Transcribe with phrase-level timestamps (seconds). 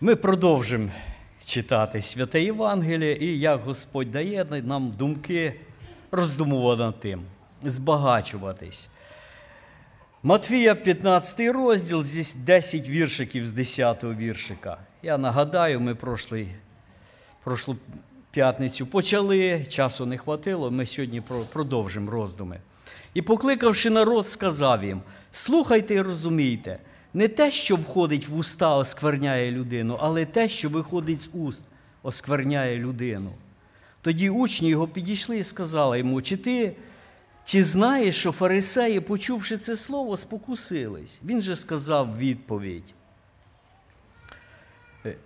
[0.00, 0.90] Ми продовжимо
[1.46, 5.60] читати святе Євангеліє і як Господь дає нам думки
[6.10, 7.22] роздумувати над тим,
[7.62, 8.88] збагачуватись.
[10.22, 14.76] Матвія, 15 розділ, здесь 10 віршиків з 10 віршика.
[15.02, 16.48] Я нагадаю, ми прошлий,
[17.44, 17.76] прошлу
[18.30, 21.22] п'ятницю почали, часу не хватило, ми сьогодні
[21.52, 22.60] продовжимо роздуми.
[23.14, 25.02] І, покликавши народ, сказав їм:
[25.32, 26.78] слухайте і розумійте,
[27.14, 31.64] не те, що входить в уста, оскверняє людину, але те, що виходить з уст,
[32.02, 33.32] оскверняє людину.
[34.00, 36.76] Тоді учні його підійшли і сказали йому, чи ти
[37.44, 41.20] чи знаєш, що фарисеї, почувши це слово, спокусились?
[41.24, 42.94] Він же сказав відповідь.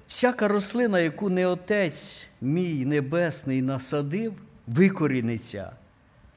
[0.09, 4.35] Всяка рослина, яку не отець мій небесний насадив,
[4.67, 5.73] викоріниться,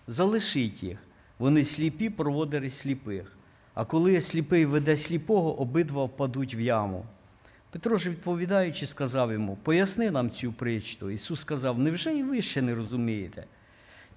[0.08, 0.98] залишіть їх.
[1.40, 3.38] Вони сліпі проводили сліпих.
[3.74, 7.06] А коли сліпий веде сліпого, обидва впадуть в яму.
[7.72, 11.10] Петро ж, відповідаючи, сказав йому: Поясни нам цю притчу.
[11.10, 13.44] Ісус сказав: Невже і ви ще не розумієте?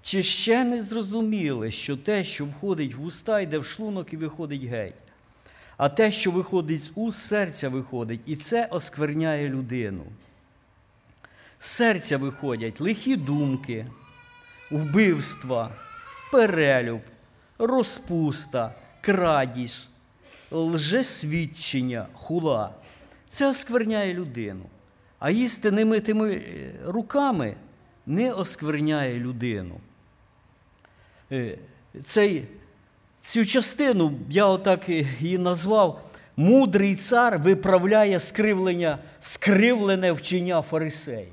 [0.03, 4.65] Чи ще не зрозуміли, що те, що входить в уста, йде в шлунок і виходить
[4.65, 4.95] геть?
[5.77, 10.05] А те, що виходить з уст, серця виходить, і це оскверняє людину.
[11.59, 13.87] З серця виходять лихі думки,
[14.71, 15.71] вбивства,
[16.33, 17.01] перелюб,
[17.59, 19.89] розпуста, крадіж,
[20.51, 22.71] лжесвідчення, хула.
[23.31, 24.65] Це оскверняє людину.
[25.19, 26.43] А їсти немитими
[26.85, 27.57] руками
[28.07, 29.81] не оскверняє людину.
[32.05, 32.45] Цей,
[33.23, 36.11] Цю частину я отак її назвав.
[36.37, 41.33] Мудрий цар виправляє скривлення, скривлене вчення фарисеїв.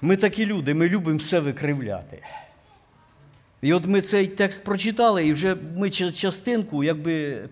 [0.00, 2.22] Ми такі люди, ми любимо все викривляти.
[3.62, 7.44] І от ми цей текст прочитали, і вже ми частинку, якби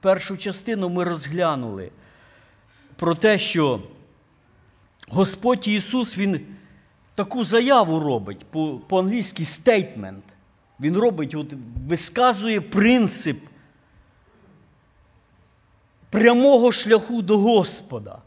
[0.00, 1.90] першу частину ми розглянули
[2.96, 3.82] про те, що
[5.08, 6.40] Господь Ісус, Він
[7.14, 8.46] таку заяву робить,
[8.88, 10.24] по-англійськи стейтмент.
[10.80, 11.54] Він робить, от,
[11.88, 13.38] висказує принцип
[16.10, 18.18] прямого шляху до Господа.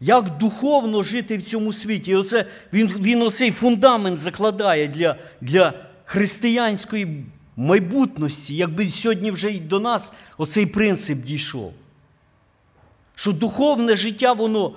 [0.00, 2.10] Як духовно жити в цьому світі.
[2.10, 7.24] І оце, Він він оцей фундамент закладає для для християнської
[7.56, 11.72] майбутності, якби сьогодні вже й до нас оцей принцип дійшов.
[13.14, 14.76] Що духовне життя, воно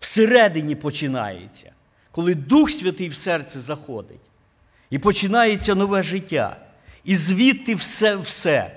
[0.00, 1.72] всередині починається,
[2.10, 4.20] коли Дух Святий в серце заходить.
[4.90, 6.56] І починається нове життя.
[7.04, 8.76] І звідти все все.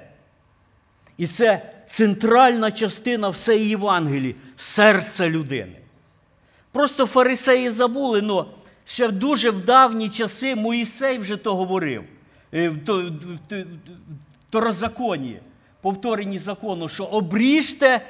[1.18, 5.76] І це центральна частина всієї Євангелії серця людини.
[6.72, 8.46] Просто фарисеї забули, але
[8.90, 12.04] ще дуже в давні часи Моїсей вже то говорив.
[12.54, 13.12] Е, то,
[13.48, 13.64] то,
[14.50, 15.40] то роззаконні,
[15.82, 18.02] повторенні закону, що обріжте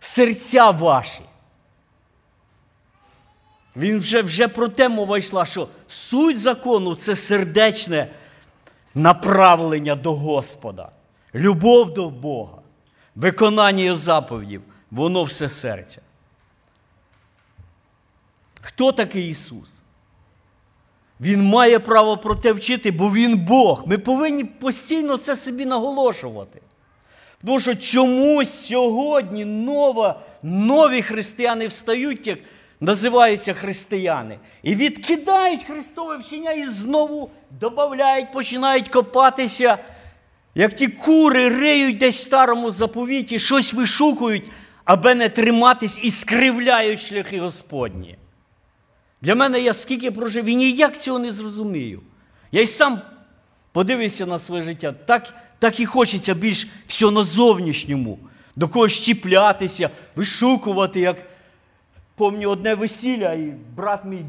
[0.00, 1.22] серця ваші.
[3.76, 8.08] Він вже вже про те мова йшла, що суть закону це сердечне
[8.94, 10.88] направлення до Господа,
[11.34, 12.58] любов до Бога,
[13.14, 16.00] виконання його заповідів, воно все серця.
[18.62, 19.75] Хто такий Ісус?
[21.20, 23.84] Він має право про те вчити, бо Він Бог.
[23.86, 26.60] Ми повинні постійно це собі наголошувати.
[27.44, 32.38] Тому що чомусь сьогодні нова, нові християни встають, як
[32.80, 39.78] називаються християни, і відкидають Христове вчення і знову додають, починають копатися,
[40.54, 44.44] як ті кури риють десь в старому заповіті, щось вишукують,
[44.84, 48.18] аби не триматись і скривляють шляхи Господні.
[49.22, 52.00] Для мене я скільки прожив і ніяк цього не зрозумію.
[52.52, 53.00] Я й сам
[53.72, 58.18] подивився на своє життя, так так і хочеться більш все на зовнішньому,
[58.56, 61.16] до когось чіплятися, вишукувати, як
[62.16, 64.24] Помню одне весілля, і брат мій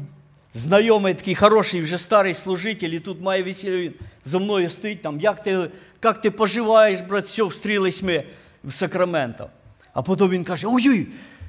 [0.54, 3.94] знайомий, такий хороший, вже старий служитель, і тут має весілля, він
[4.24, 5.70] за мною стоїть там, як ти
[6.04, 8.24] як ти поживаєш, брат, все, встрілись ми
[8.64, 9.50] в Сакраменто.
[9.92, 11.06] А потім він каже: ой,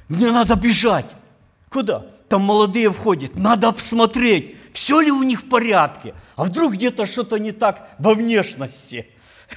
[0.10, 1.16] мені треба біжати.
[1.70, 1.96] Куди?
[2.30, 7.38] Там молодые входят, надо посмотреть, все ли у них в порядке, а вдруг где-то что-то
[7.38, 9.06] не так во внешности.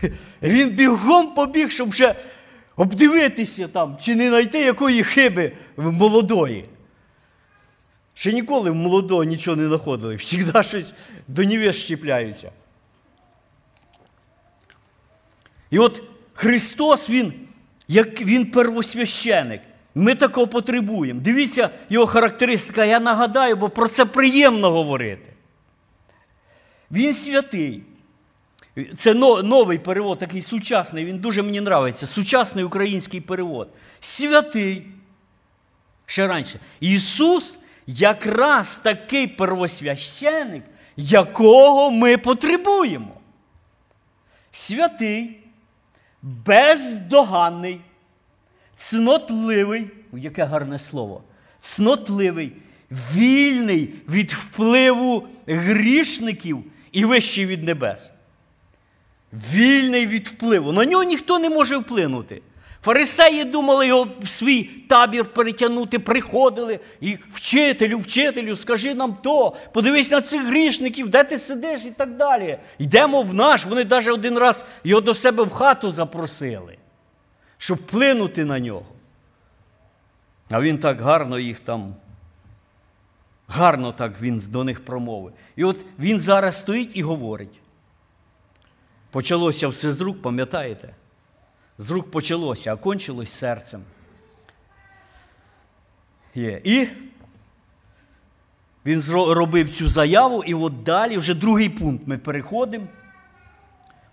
[0.42, 2.14] Він бігом побіг, щоб вже
[2.76, 6.64] обдивитися там, чи не знайти якої хиби в молодої.
[8.14, 10.16] Ще ніколи в молодого нічого не знаходили.
[10.16, 10.94] Всігда щось
[11.28, 12.52] до невест щіпляються.
[15.70, 16.02] І от
[16.32, 17.32] Христос, Він,
[17.88, 19.60] як Він первосвященик.
[19.94, 21.20] Ми такого потребуємо.
[21.20, 25.32] Дивіться його характеристика, я нагадаю, бо про це приємно говорити.
[26.90, 27.82] Він святий.
[28.96, 32.06] Це новий перевод, такий сучасний, він дуже мені подобається.
[32.06, 33.68] Сучасний український перевод.
[34.00, 34.86] Святий.
[36.06, 36.58] Ще раніше.
[36.80, 40.64] Ісус якраз такий первосвященик,
[40.96, 43.14] якого ми потребуємо.
[44.52, 45.40] Святий,
[46.22, 47.80] бездоганний,
[48.82, 51.22] цнотливий, яке гарне слово,
[51.60, 52.52] цнотливий,
[52.90, 58.12] вільний від впливу грішників і вищий від небес.
[59.32, 60.72] Вільний від впливу.
[60.72, 62.42] На нього ніхто не може вплинути.
[62.84, 70.10] Фарисеї думали його в свій табір перетягнути, приходили і вчителю, вчителю, скажи нам то, подивись
[70.10, 72.58] на цих грішників, де ти сидиш і так далі.
[72.78, 73.66] Йдемо в наш.
[73.66, 76.76] Вони навіть один раз його до себе в хату запросили,
[77.62, 78.86] щоб вплинути на нього.
[80.50, 81.94] А він так гарно їх там,
[83.48, 85.32] гарно так він до них промовив.
[85.56, 87.60] І от він зараз стоїть і говорить.
[89.10, 90.94] Почалося все з рук, пам'ятаєте?
[91.78, 93.82] З рук почалося, а кончилось серцем.
[96.34, 96.60] Є.
[96.64, 96.88] І
[98.86, 102.86] він робив цю заяву, і от далі вже другий пункт ми переходимо,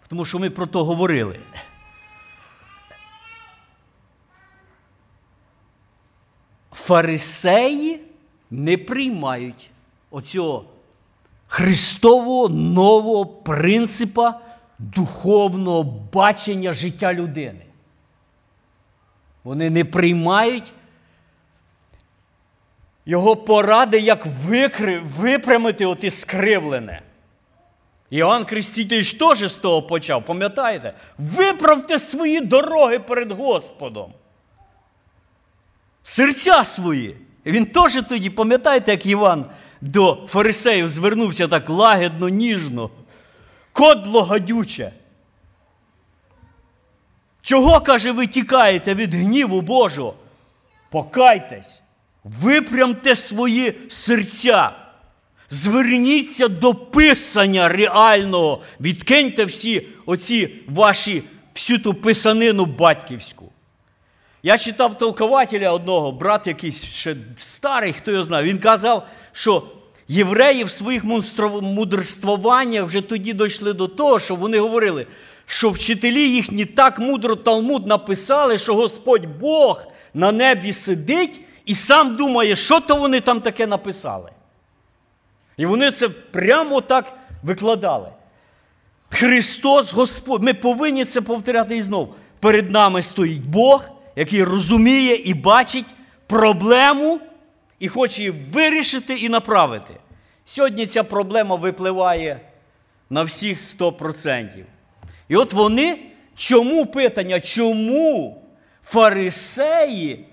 [0.07, 1.39] тому що ми про то говорили.
[6.89, 7.99] Фарисеї
[8.51, 9.69] не приймають
[10.11, 10.65] оцього
[11.47, 14.39] Христового нового принципа
[14.79, 15.83] духовного
[16.13, 17.65] бачення життя людини.
[19.43, 20.73] Вони не приймають
[23.05, 27.01] його поради, як викри, випрямити оте скривлене.
[28.09, 30.93] Іоанн Креститель теж з того почав, пам'ятаєте?
[31.17, 34.13] Виправте свої дороги перед Господом.
[36.09, 37.15] Серця свої.
[37.45, 39.45] Він теж тоді, пам'ятаєте, як Іван
[39.81, 42.89] до фарисеїв звернувся так лагідно, ніжно
[43.73, 44.91] кодло гадюче.
[47.41, 50.15] Чого, каже, ви тікаєте від гніву Божого?
[50.89, 51.81] Покайтесь,
[52.23, 54.71] випрямте свої серця,
[55.49, 61.23] зверніться до писання реального, відкиньте всі оці ваші
[61.55, 63.51] всю ту писанину батьківську.
[64.43, 69.63] Я читав толкователя одного, брат якийсь ще старий, хто його знає, він казав, що
[70.07, 71.03] євреї в своїх
[71.61, 75.07] мудрствуваннях вже тоді дійшли до того, що вони говорили,
[75.45, 79.83] що вчителі їхні так мудро Талмуд написали, що Господь Бог
[80.13, 84.29] на небі сидить і сам думає, що то вони там таке написали.
[85.57, 87.13] І вони це прямо так
[87.43, 88.09] викладали.
[89.09, 92.13] Христос Господь, ми повинні це повторяти і знову.
[92.39, 93.83] Перед нами стоїть Бог,
[94.19, 95.85] який розуміє і бачить
[96.27, 97.19] проблему
[97.79, 99.93] і хоче її вирішити і направити.
[100.45, 102.39] Сьогодні ця проблема випливає
[103.09, 104.63] на всіх 100%.
[105.27, 105.99] І от вони,
[106.35, 108.43] чому питання, чому
[108.83, 110.25] фарисеї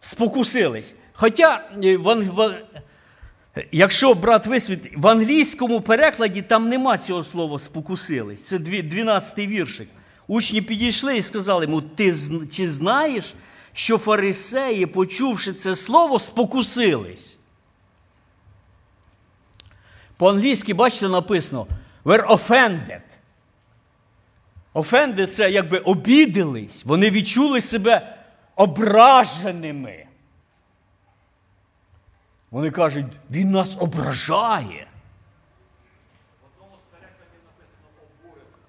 [0.00, 0.94] спокусились?
[1.12, 1.98] Хоча, е,
[3.72, 8.42] якщо брат висвітлить, в англійському перекладі там нема цього слова спокусились.
[8.42, 9.88] Це 12-й віршик.
[10.26, 12.14] Учні підійшли і сказали йому: ти
[12.52, 13.34] чи знаєш,
[13.72, 17.36] що фарисеї, почувши це слово, спокусились.
[20.16, 21.66] По-англійськи, бачите, написано
[22.04, 23.00] were offended.
[24.74, 28.18] Offended– це якби обідались, вони відчули себе
[28.56, 30.06] ображеними.
[32.50, 34.86] Вони кажуть, він нас ображає.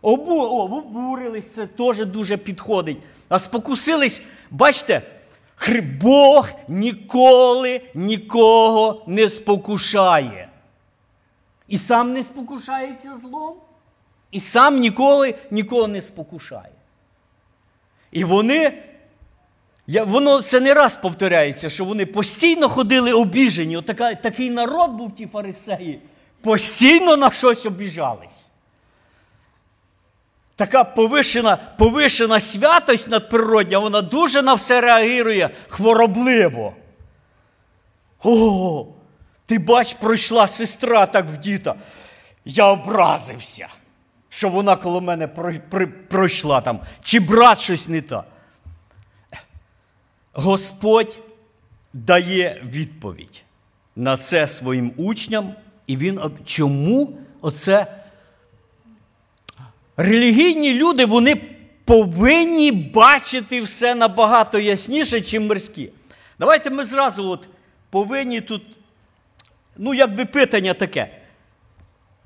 [0.05, 2.97] Обу, обурились, це теж дуже підходить.
[3.29, 4.21] А спокусились,
[4.51, 5.01] бачите,
[6.01, 10.49] Бог ніколи нікого не спокушає.
[11.67, 13.53] І сам не спокушається злом,
[14.31, 16.71] і сам ніколи нікого не спокушає.
[18.11, 18.83] І вони,
[19.87, 23.77] воно це не раз повторяється, що вони постійно ходили обіжені.
[23.77, 25.99] Отака, такий народ був ті фарисеї,
[26.41, 28.44] постійно на щось обіжались.
[30.55, 36.73] Така повишена повишена святость надприродня, вона дуже на все реагує хворобливо.
[38.23, 38.87] О,
[39.45, 41.75] ти бач, пройшла сестра так в діта.
[42.45, 43.67] Я образився,
[44.29, 45.27] що вона коло мене
[46.09, 48.25] пройшла там, чи брат щось не так.
[50.33, 51.19] Господь
[51.93, 53.43] дає відповідь
[53.95, 55.55] на це своїм учням,
[55.87, 58.04] і він чому оце
[59.97, 61.35] Релігійні люди вони
[61.85, 65.89] повинні бачити все набагато ясніше, ніж мирські.
[66.39, 67.49] Давайте ми зразу от
[67.89, 68.61] повинні тут,
[69.77, 71.09] ну, якби питання таке.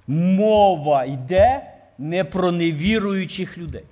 [0.07, 3.83] Мова йде не про невіруючих людей.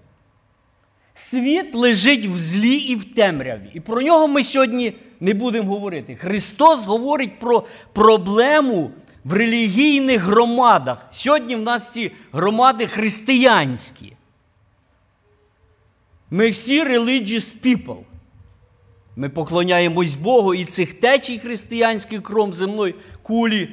[1.13, 3.69] Світ лежить в злі і в темряві.
[3.73, 6.15] І про нього ми сьогодні не будемо говорити.
[6.15, 8.91] Христос говорить про проблему
[9.27, 11.07] в релігійних громадах.
[11.11, 14.13] Сьогодні в нас ці громади християнські.
[16.31, 18.03] Ми всі religious people.
[19.15, 23.69] Ми поклоняємось Богу і цих течій християнських кром земної кулі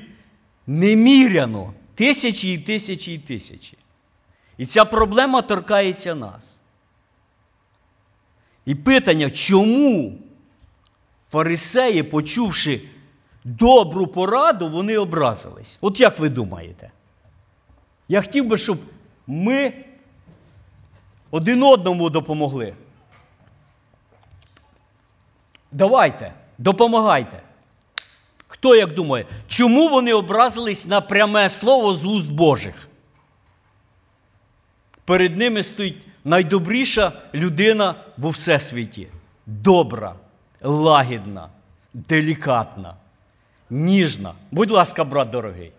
[0.66, 1.74] неміряно.
[1.94, 3.78] Тисячі і тисячі і тисячі.
[4.58, 6.60] І ця проблема торкається нас.
[8.66, 10.18] І питання, чому
[11.30, 12.80] фарисеї, почувши
[13.44, 15.78] добру пораду, вони образились?
[15.80, 16.90] От як ви думаєте?
[18.08, 18.78] Я хотів би, щоб
[19.26, 19.72] ми
[21.30, 22.74] один одному допомогли.
[25.72, 27.42] Давайте, допомагайте.
[28.46, 32.88] Хто як думає, чому вони образились на пряме слово з уст Божих?
[35.04, 39.08] Перед ними стоїть найдобріша людина во всесвіті.
[39.46, 40.14] Добра,
[40.62, 41.48] лагідна,
[41.94, 42.94] делікатна,
[43.70, 44.32] ніжна.
[44.50, 45.72] Будь ласка, брат дорогий.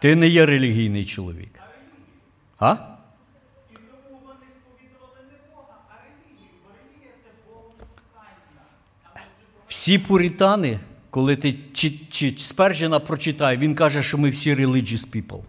[0.00, 1.60] Ти не є релігійний чоловік.
[2.58, 2.76] А?
[9.70, 15.42] Всі пуритани, коли ти чи, чи Спержена прочитає, він каже, що ми всі religious people.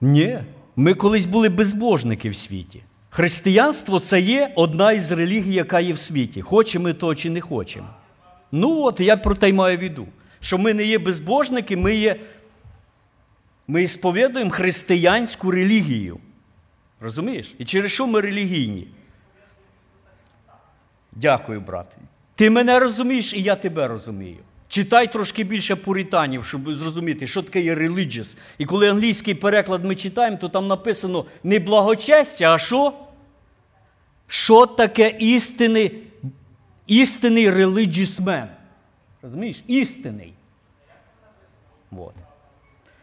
[0.00, 0.38] Ні.
[0.76, 2.82] Ми колись були безбожники в світі.
[3.10, 6.42] Християнство це є одна із релігій, яка є в світі.
[6.42, 7.88] Хочемо ми то чи не хочемо.
[8.52, 10.06] Ну от я про те й маю віду.
[10.40, 12.16] Що ми не є безбожники, ми є.
[13.68, 16.18] Ми сповідуємо християнську релігію.
[17.00, 17.54] Розумієш?
[17.58, 18.88] І через що ми релігійні?
[21.12, 21.86] Дякую, брат.
[22.34, 24.38] Ти мене розумієш, і я тебе розумію.
[24.68, 28.36] Читай трошки більше пуританів, щоб зрозуміти, що таке є religious.
[28.58, 32.92] І коли англійський переклад ми читаємо, то там написано не благочестя, а що?
[34.26, 36.02] Що таке істинний,
[36.86, 38.46] істинний religious man?
[39.22, 39.64] Розумієш?
[39.66, 40.32] Істинний.
[41.90, 42.14] Вот.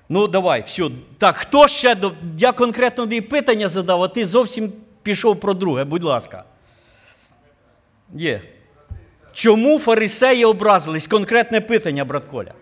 [0.10, 0.89] Ну, давай, все.
[1.18, 1.98] Так, хто ще.
[2.38, 4.74] Я конкретно не питання задав, а ти зовсім
[5.04, 6.44] пішов про друге, будь ласка.
[8.13, 8.42] Є.
[9.34, 11.08] Чому фарисеї образились?
[11.08, 12.54] Конкретне питання, брат Коля.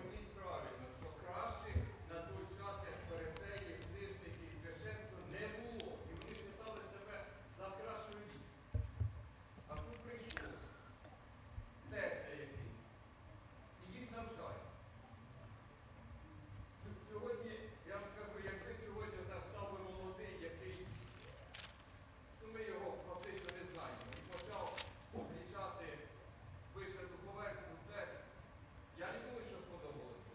[17.12, 17.52] Сьогодні,
[17.88, 20.78] я вам скажу, якби сьогодні та став би молодий, який,
[22.40, 24.64] ну ми його фактично не знаємо, і почав
[25.30, 25.86] кричати
[26.74, 27.98] вище духовенству, це,
[29.04, 30.26] я не думаю, що сподобалось.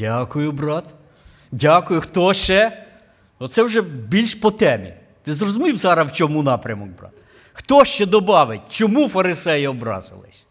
[0.00, 0.84] Дякую, брат.
[1.52, 2.00] Дякую.
[2.00, 2.86] Хто ще?
[3.38, 4.94] Оце вже більш по темі.
[5.22, 7.10] Ти зрозумів зараз, в чому напрямок, брат?
[7.52, 10.46] Хто ще додавить, чому фарисеї образились?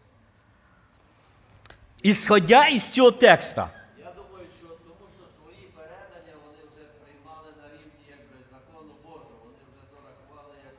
[2.02, 3.70] Ісходя із цього текста.
[3.98, 9.36] Я думаю, що тому що свої передання вони вже приймали на рівні якби, закону Божого.
[9.44, 10.76] Вони вже то рахували як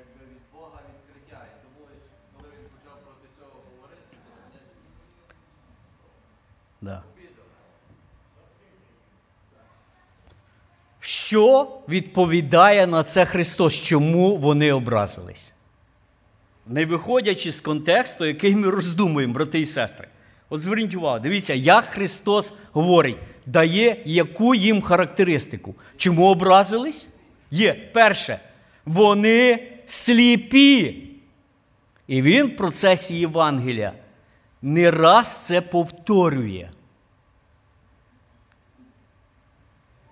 [0.00, 1.40] якби, від Бога відкриття.
[1.50, 1.80] І тому,
[2.34, 4.60] коли він почав проти цього говорити, то вони
[6.88, 7.17] Да.
[11.28, 13.74] Що відповідає на це Христос?
[13.74, 15.52] Чому вони образились?
[16.66, 20.08] Не виходячи з контексту, який ми роздумуємо, брати і сестри.
[20.48, 23.16] От зверніть увагу, дивіться, як Христос говорить,
[23.46, 25.74] дає яку їм характеристику.
[25.96, 27.08] Чому образились?
[27.50, 28.38] Є перше,
[28.84, 31.02] вони сліпі.
[32.06, 33.92] І він в процесі Євангелія
[34.62, 36.68] не раз це повторює.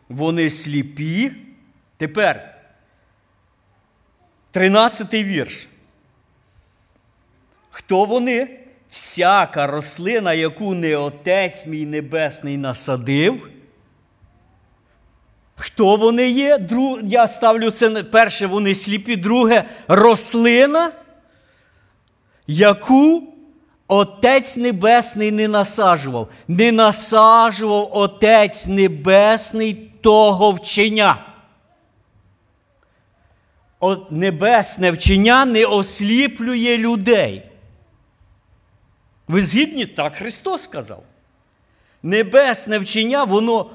[0.08, 1.32] Вони сліпі.
[1.96, 2.56] Тепер
[4.50, 5.68] 13 вірш.
[7.70, 8.60] Хто вони?
[8.90, 13.48] Всяка рослина, яку не Отець мій Небесний насадив.
[15.56, 16.58] Хто вони є?
[16.58, 16.98] Друг...
[17.02, 20.92] Я ставлю це перше, вони сліпі, друге рослина,
[22.46, 23.22] яку
[23.88, 26.28] Отець Небесний не насаджував.
[26.48, 31.25] Не насаджував Отець Небесний того вчення.
[33.80, 37.50] от небесне вчення не осліплює людей.
[39.28, 39.86] Ви згідні?
[39.86, 41.02] Так Христос сказав.
[42.02, 43.70] Небесне вчення, воно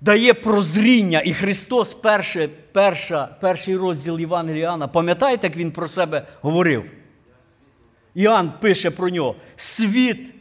[0.00, 1.22] дає прозріння.
[1.24, 6.90] І Христос, перше, перша, перший розділ Євангелія пам'ятаєте, як він про себе говорив?
[8.14, 10.34] Іоанн пише про нього: світ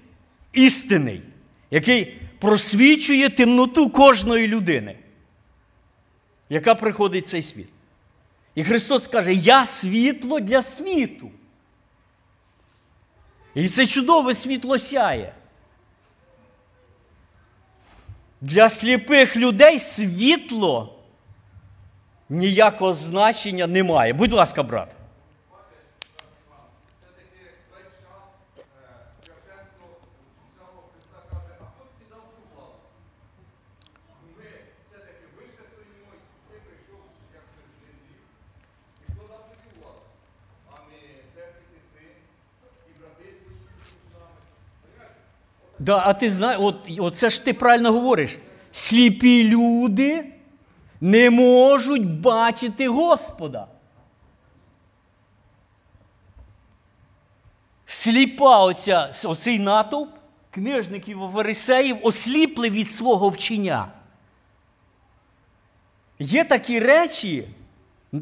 [0.54, 1.22] істинний,
[1.72, 4.98] який просвічує темноту кожної людини,
[6.50, 7.70] яка приходить в цей світ.
[8.56, 11.32] І Христос каже: Я світло для світу.
[13.54, 15.34] І це чудове світло сяє.
[18.42, 20.96] Для сліпих людей світло
[22.30, 24.14] ніякого значення не має.
[24.14, 24.90] Будь ласка, брат.
[27.02, 28.26] Все-таки весь час
[28.58, 28.64] е,
[29.24, 29.86] священство
[30.58, 32.76] самого Христа каже, а хто тобі дав цю владу?
[34.38, 34.48] Ми
[34.88, 37.02] все-таки вище стоїмо, і ти прийшов
[37.40, 37.96] як слів.
[39.02, 40.04] І хто дав тобі владу?
[40.72, 42.14] А ми Небесний син,
[42.90, 44.40] і брати твої тут з нами.
[44.82, 45.16] Понимаєш?
[45.80, 48.38] Да, а ти знаєш, от, оце ж ти правильно говориш.
[48.72, 50.26] Сліпі люди
[51.02, 53.68] не можуть бачити Господа.
[57.86, 60.10] Сліпа оця, оцей натовп
[60.52, 63.88] книжників фарисеїв осліпли від свого вчення.
[66.20, 67.48] Є такі речі,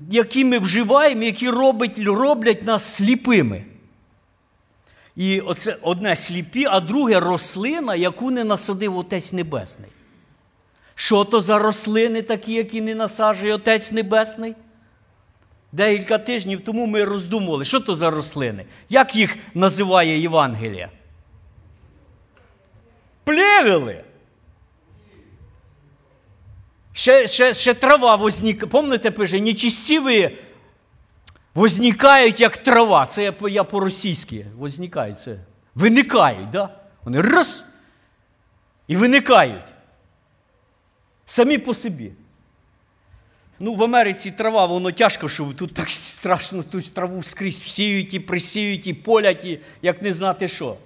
[0.09, 3.65] які ми вживаємо, які робить, роблять нас сліпими.
[5.15, 9.89] І оце одне сліпі, а друге рослина, яку не насадив Отець Небесний.
[10.95, 14.55] Що то за рослини такі, які не насаджує Отець Небесний?
[15.71, 18.65] Декілька тижнів тому ми роздумували, що то за рослини?
[18.89, 20.89] Як їх називає Євангелія?
[23.23, 24.03] Плевели.
[26.93, 28.71] Ще, ще, ще трава возникає.
[28.71, 30.37] Пам'ятаєте, пише, нечистиві
[31.55, 33.05] возникають як трава.
[33.05, 34.45] Це я, я по-російськи.
[34.57, 35.37] Возникають це.
[35.75, 36.69] Виникають, да?
[37.03, 37.65] Вони раз
[38.87, 39.63] і виникають.
[41.25, 42.11] Самі по собі.
[43.59, 48.19] Ну, в Америці трава, воно тяжко, що тут так страшно ту траву скрізь всіють і
[48.19, 50.77] присіють, і полять, і як не знати що.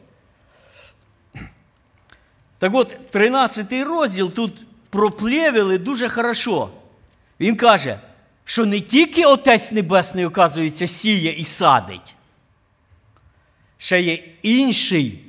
[2.60, 6.69] Так от, 13 розділ тут про плевели дуже хорошо.
[7.39, 7.99] Він каже,
[8.47, 12.15] що не тільки Отець Небесний, оказується, сіє і садить,
[13.77, 15.25] ще є інший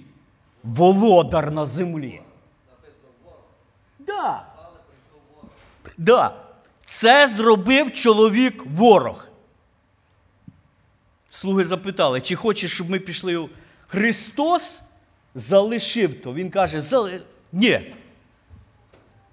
[0.62, 2.20] володар на землі.
[3.98, 4.46] Да.
[5.96, 6.35] Да.
[6.87, 9.28] Це зробив чоловік ворог.
[11.31, 13.48] Слуги запитали, чи хочеш, щоб ми пішли.
[13.87, 14.83] Христос
[15.35, 16.35] залишив то.
[16.35, 17.22] Він каже, Зали...
[17.52, 17.94] ні.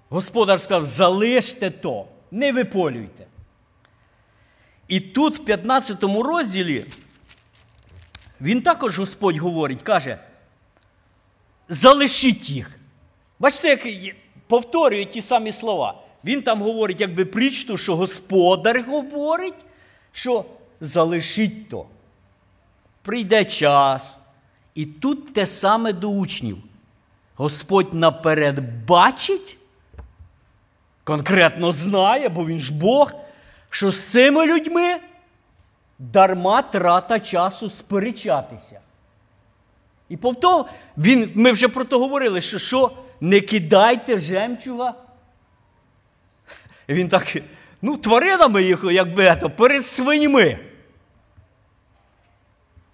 [0.08, 3.26] Господар сказав, залиште то, не виполюйте.
[4.88, 6.84] І тут, в 15 розділі,
[8.40, 10.18] він також Господь говорить, каже,
[11.68, 12.70] залишіть їх.
[13.38, 16.02] Бачите, як повторює ті самі слова.
[16.24, 19.54] Він там говорить, якби прічту, що господар говорить,
[20.12, 20.44] що
[20.80, 21.86] залишіть то.
[23.02, 24.20] Прийде час.
[24.74, 26.58] І тут те саме до учнів.
[27.34, 29.58] Господь наперед бачить,
[31.04, 33.12] конкретно знає, бо він ж Бог,
[33.76, 35.00] що з цими людьми
[35.98, 38.80] дарма трата часу сперечатися.
[40.08, 40.64] І повтор,
[40.98, 44.94] він, ми вже про то говорили, що що не кидайте жемчуга.
[46.86, 47.36] І він так,
[47.82, 50.58] ну, тваринами їх, якби ето, перед свиньми.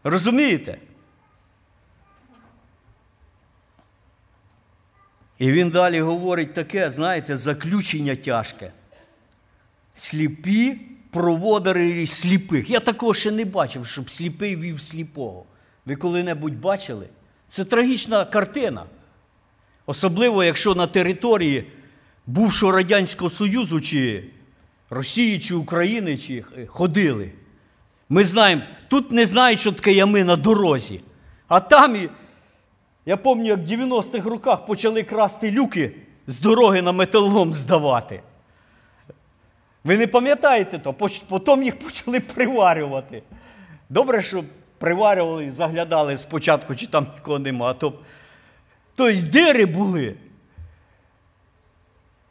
[0.04, 0.78] Розумієте?
[5.38, 8.72] І він далі говорить таке, знаєте, заключення тяжке.
[9.94, 10.76] Сліпі
[11.10, 12.70] проводари сліпих.
[12.70, 15.44] Я такого ще не бачив, щоб сліпий вів сліпого.
[15.86, 17.08] Ви коли-небудь бачили?
[17.48, 18.84] Це трагічна картина.
[19.86, 21.66] Особливо, якщо на території
[22.26, 24.24] бувшого Радянського Союзу, чи
[24.90, 27.32] Росії, чи України, чи е, ходили.
[28.08, 31.00] Ми знаємо, тут не знають, що таке ями на дорозі.
[31.48, 31.96] А там,
[33.06, 35.92] я пам'ятаю, як в 90-х роках почали красти люки
[36.26, 38.22] з дороги на металолом здавати.
[39.84, 40.92] Ви не пам'ятаєте то?
[41.28, 43.22] Потім їх почали приварювати.
[43.88, 44.44] Добре, що
[44.78, 47.66] приварювали, заглядали спочатку, чи там нікого нема.
[47.66, 47.92] А то...
[48.94, 50.14] Тобто дири були.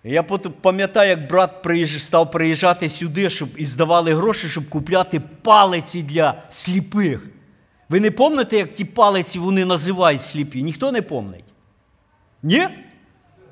[0.04, 0.24] Я
[0.62, 7.28] пам'ятаю, як брат став приїжджати сюди, щоб і здавали гроші, щоб купляти палиці для сліпих.
[7.90, 10.64] Ви не пам'ятаєте, як ті палиці вони називають сліпі?
[10.64, 11.44] Ніхто не пам'ятає?
[12.44, 12.68] Ні?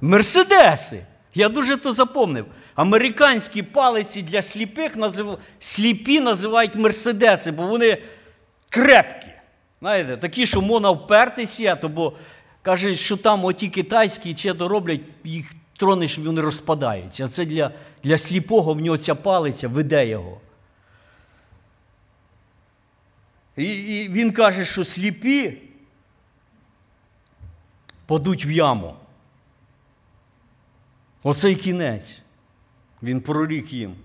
[0.01, 1.05] Мерседеси.
[1.35, 2.45] Я дуже то запомнив.
[2.75, 5.37] Американські палиці для сліпих назив...
[5.59, 7.97] сліпі називають мерседеси, бо вони
[8.69, 9.27] крепкі.
[9.79, 12.13] Знаєте, такі, що можна впертися, бо
[12.61, 17.25] каже, що там оті китайські чи дороблять, їх тронеш, вони розпадаються.
[17.25, 17.71] А це для,
[18.03, 20.41] для сліпого в нього ця палиця веде його.
[23.57, 25.57] І, і він каже, що сліпі
[28.05, 28.95] падуть в яму.
[31.23, 32.21] Оцей кінець.
[33.03, 33.95] Він прорік їм.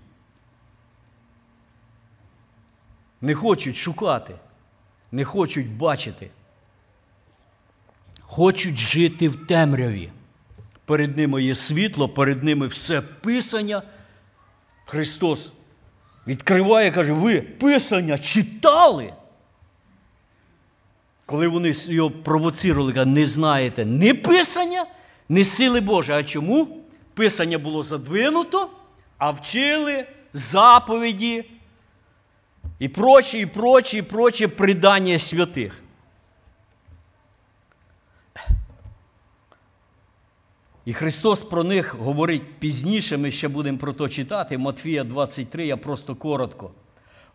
[3.21, 4.35] Не хочуть шукати,
[5.11, 6.29] не хочуть бачити.
[8.21, 10.09] Хочуть жити в темряві.
[10.85, 13.81] Перед ними є світло, перед ними все писання.
[14.85, 15.53] Христос
[16.27, 19.13] відкриває, каже, ви писання читали?
[21.25, 24.85] Коли вони його провоцирували, каже, не знаєте ні писання,
[25.29, 26.11] ні сили Божі.
[26.11, 26.84] А чому?
[27.15, 28.69] Писання було задвинуто,
[29.17, 31.45] а вчили заповіді
[32.79, 35.81] і прочі, і прочі, і прочі придання святих.
[40.85, 44.57] І Христос про них говорить пізніше, ми ще будемо про то читати.
[44.57, 46.71] Матфія 23, я просто коротко.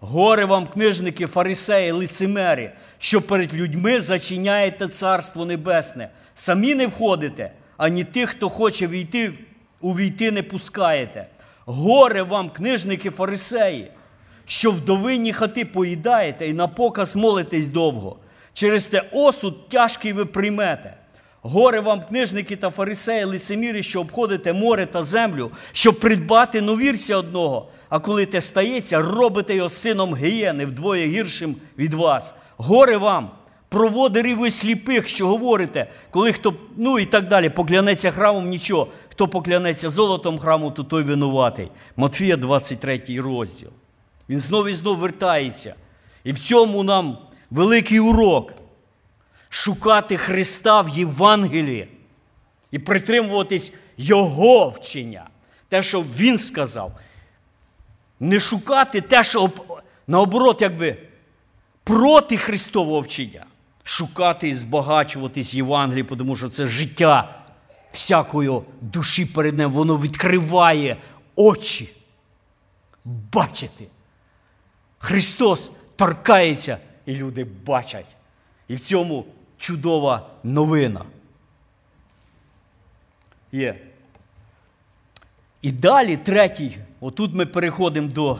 [0.01, 6.11] Горе вам, книжники, фарисеї, лицемері, що перед людьми зачиняєте Царство Небесне.
[6.35, 9.33] Самі не входите, ані тих, хто хоче війти,
[9.81, 11.27] увійти не пускаєте.
[11.67, 13.91] Горе вам, книжники, фарисеї,
[14.45, 18.17] що вдовинні хати поїдаєте і на показ молитесь довго.
[18.53, 20.95] Через те осуд тяжкий ви приймете.
[21.43, 27.69] Горе вам, книжники та фарисеї, лицеміри, що обходите море та землю, щоб придбати новірця одного.
[27.89, 32.35] А коли те стається, робите його сином гієни, вдвоє гіршим від вас.
[32.57, 33.31] Горе вам,
[33.69, 38.87] проводирі ви сліпих, що говорите, коли хто, ну і так далі, поклянеться храмом, нічого.
[39.21, 41.71] Хто поклянеться золотом храму, то той винуватий.
[41.97, 43.69] Матфія 23 розділ.
[44.29, 45.75] Він знов і знов вертається.
[46.25, 47.19] І в цьому нам
[47.51, 48.53] великий урок
[49.49, 51.89] шукати Христа в Євангелії
[52.71, 55.25] і притримуватись Його вчення,
[55.69, 56.93] те, що Він сказав.
[58.21, 60.97] Не шукати те, що об- наоборот, якби
[61.85, 63.45] проти Христового вчення.
[63.85, 67.40] Шукати і збагачуватись Євангелії, тому що це життя
[67.93, 70.97] всякої душі перед ним, воно відкриває
[71.37, 71.93] очі.
[73.05, 73.87] Бачити.
[74.99, 78.07] Христос торкається, і люди бачать.
[78.69, 79.27] І в цьому
[79.59, 81.05] чудова новина.
[83.53, 83.81] Є.
[85.63, 88.39] І далі третій, отут ми переходимо до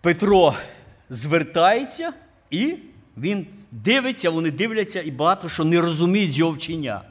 [0.00, 0.54] Петро
[1.08, 2.12] звертається,
[2.50, 2.76] і
[3.16, 7.02] він дивиться, вони дивляться, і багато що не розуміють його вчення.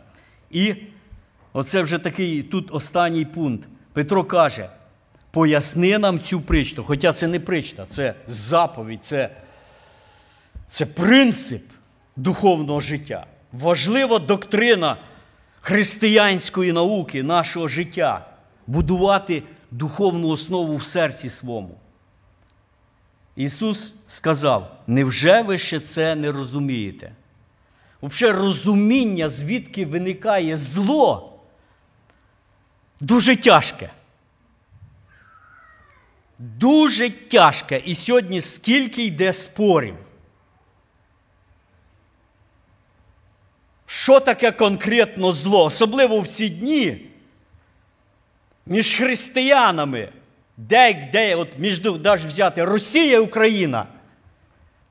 [0.53, 0.75] І
[1.53, 3.67] оце вже такий тут останній пункт.
[3.93, 4.69] Петро каже:
[5.31, 6.83] поясни нам цю притчу.
[6.83, 9.29] Хоча це не притча, це заповідь, це,
[10.67, 11.63] це принцип
[12.15, 13.25] духовного життя.
[13.51, 14.97] Важлива доктрина
[15.61, 18.27] християнської науки, нашого життя
[18.67, 21.77] будувати духовну основу в серці своєму.
[23.35, 27.11] Ісус сказав: невже ви ще це не розумієте?
[28.03, 31.39] Взагалі, розуміння, звідки виникає зло,
[32.99, 33.89] дуже тяжке.
[36.39, 37.81] Дуже тяжке.
[37.85, 39.95] І сьогодні скільки йде спорів.
[43.85, 45.65] Що таке конкретно зло?
[45.65, 47.09] Особливо в ці дні
[48.65, 50.09] між християнами,
[50.57, 53.87] де, де от між навіть взяти Росія і Україна.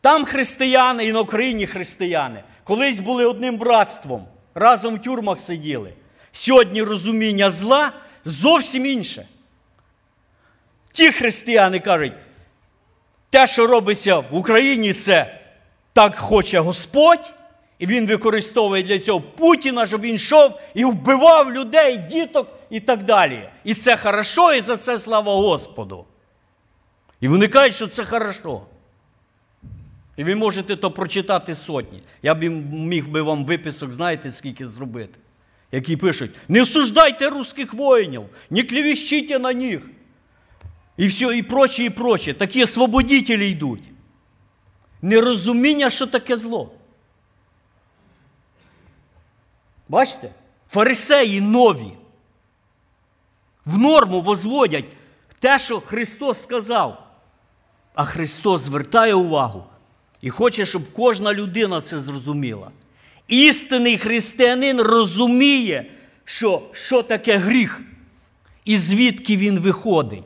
[0.01, 2.43] Там християни і на Україні християни.
[2.65, 5.93] Колись були одним братством, разом в тюрмах сиділи.
[6.33, 7.93] Сьогодні розуміння зла
[8.25, 9.27] зовсім інше.
[10.93, 12.13] Ті християни кажуть,
[13.31, 15.39] те, що робиться в Україні, це
[15.93, 17.33] так хоче Господь,
[17.79, 23.03] і він використовує для цього Путіна, щоб він йшов і вбивав людей, діток і так
[23.03, 23.49] далі.
[23.65, 26.05] І це хорошо, і за це слава Господу.
[27.21, 28.61] І вони кажуть, що це хорошо.
[30.23, 32.03] І ви можете то прочитати сотні.
[32.23, 35.19] Я б міг би вам виписок, знаєте, скільки зробити.
[35.73, 39.91] Які пишуть: не осуждайте русських воїнів, не клевещите на них.
[40.97, 42.35] І все, і проче, і проче.
[42.35, 43.83] Такі освободителі йдуть.
[45.03, 46.73] Нерозуміння, що таке зло.
[49.89, 50.31] Бачите?
[50.71, 51.93] Фарисеї нові.
[53.65, 54.87] В норму возводять
[55.39, 57.07] те, що Христос сказав.
[57.95, 59.65] А Христос звертає увагу
[60.23, 62.71] і хоче, щоб кожна людина це зрозуміла.
[63.29, 65.87] Істинний християнин розуміє,
[66.25, 67.81] що, що таке гріх
[68.65, 70.25] і звідки він виходить.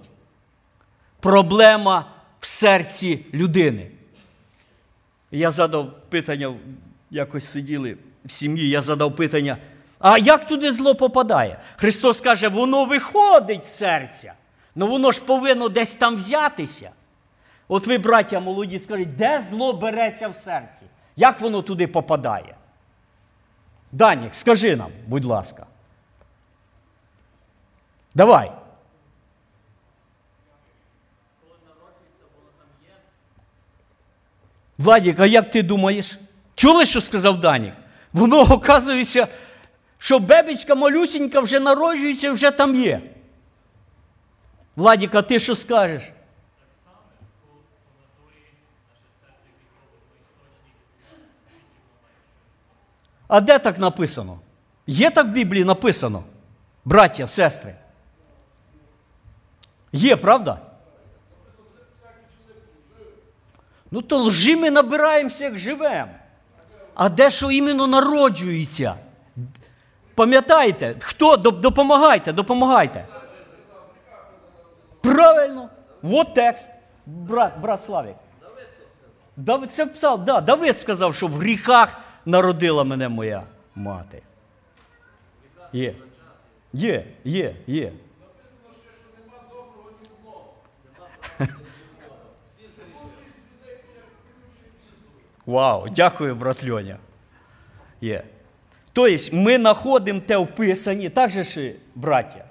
[1.21, 3.91] Проблема в серці людини.
[5.31, 6.55] Я задав питання,
[7.11, 9.59] якось сиділи в сім'ї, я задав питання,
[9.99, 11.61] а як туди зло попадає?
[11.77, 14.35] Христос каже, воно виходить з серця.
[14.75, 16.91] Ну воно ж повинно десь там взятися.
[17.69, 20.87] От ви, браття молоді, скажіть, де зло береться в серці?
[21.17, 22.55] Як воно туди попадає?
[23.93, 25.67] Данік, скажи нам, будь ласка.
[28.15, 28.53] Давай.
[34.79, 36.19] Владік, а як ти думаєш?
[36.55, 37.75] Чули, що сказав Данік?
[38.13, 39.29] Воно, оказується,
[39.99, 43.01] що бебечка малюсінька вже народжується, вже там є.
[44.77, 46.03] Владік, а ти що скажеш?
[53.29, 54.39] А де так написано?
[54.87, 56.23] Є так в Біблії написано,
[56.85, 57.75] браття, сестри?
[59.93, 60.59] Є, правда?
[63.91, 66.13] Ну, то лжи ми набираємося, як живемо.
[66.95, 68.95] А де що іменно народжується?
[70.15, 73.07] Пам'ятаєте, хто допомагайте, допомагайте.
[75.01, 75.69] Правильно,
[76.03, 76.71] от текст,
[77.07, 78.17] брат, брат Славік.
[79.37, 83.43] Давид це писав, да, Давид сказав, що в гріхах народила мене моя
[83.75, 84.23] мати.
[85.73, 85.95] Є.
[86.73, 87.93] Є, є, є.
[95.47, 96.97] Вау, дякую, брат Льоня.
[98.01, 98.23] Є.
[98.93, 102.45] Тобто ми знаходимо те в Писанні, так же ж, браття,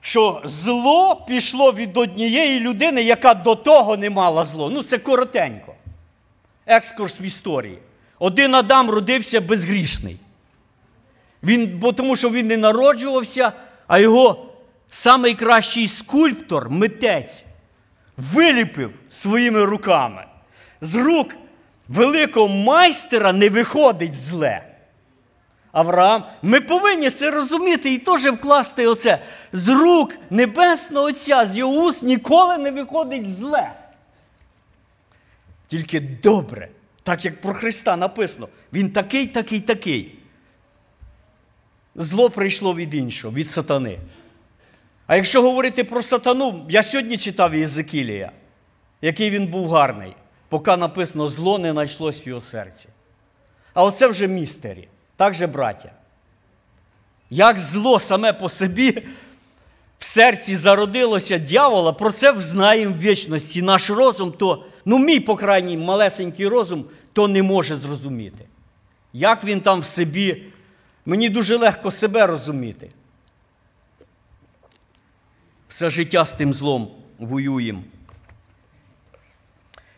[0.00, 4.70] що зло пішло від однієї людини, яка до того не мала зло.
[4.70, 5.74] Ну, це коротенько.
[6.68, 7.78] Екскурс в історії.
[8.18, 10.16] Один Адам родився безгрішний.
[11.42, 13.52] Він, бо тому що він не народжувався,
[13.86, 14.46] а його
[15.18, 17.44] найкращий скульптор, митець,
[18.16, 20.24] виліпив своїми руками.
[20.80, 21.34] З рук
[21.88, 24.64] великого майстера не виходить зле.
[25.72, 29.18] Авраам, ми повинні це розуміти і теж вкласти оце.
[29.52, 33.72] З рук Небесного Отця, з його уст ніколи не виходить зле.
[35.68, 36.68] Тільки добре,
[37.02, 38.48] так як про Христа написано.
[38.72, 40.18] Він такий, такий, такий.
[41.94, 43.98] Зло прийшло від іншого, від сатани.
[45.06, 48.32] А якщо говорити про сатану, я сьогодні читав Єзекілія,
[49.02, 50.16] який він був гарний,
[50.48, 52.88] поки написано зло не знайшлось в його серці.
[53.74, 55.92] А оце вже містері, так же браття.
[57.30, 59.02] Як зло саме по собі
[59.98, 63.62] в серці зародилося дьявола, про це взнаємо в вічності.
[63.62, 68.44] Наш розум, то, ну мій, по крайній, малесенький розум, то не може зрозуміти.
[69.12, 70.42] Як він там в собі,
[71.06, 72.90] мені дуже легко себе розуміти.
[75.68, 77.82] Все життя з тим злом воюємо.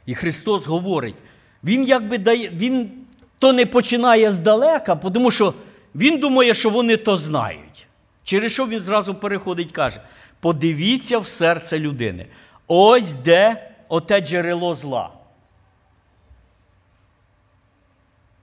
[0.07, 1.17] І Христос говорить,
[1.65, 2.91] Він якби дає, Він
[3.39, 5.55] то не починає здалека, тому що
[5.95, 7.87] Він думає, що вони то знають.
[8.25, 10.01] Через що він зразу переходить каже:
[10.41, 12.27] подивіться в серце людини.
[12.67, 15.11] Ось де оте джерело зла.